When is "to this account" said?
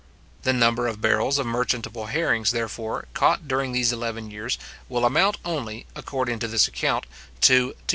6.39-7.05